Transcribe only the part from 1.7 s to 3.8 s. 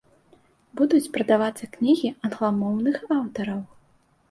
кнігі англамоўных аўтараў.